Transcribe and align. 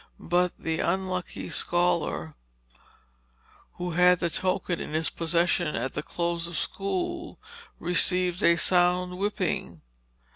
But 0.19 0.53
the 0.57 0.79
unlucky 0.79 1.51
scholar 1.51 2.33
who 3.73 3.91
had 3.91 4.19
the 4.19 4.31
token 4.31 4.79
in 4.79 4.93
his 4.93 5.11
possession 5.11 5.75
at 5.75 5.93
the 5.93 6.01
close 6.01 6.47
of 6.47 6.57
school, 6.57 7.37
received 7.79 8.41
a 8.41 8.55
sound 8.57 9.19
whipping. 9.19 9.83